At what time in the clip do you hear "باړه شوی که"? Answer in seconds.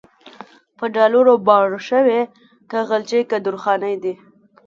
1.47-2.77